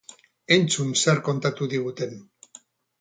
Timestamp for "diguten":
1.75-2.17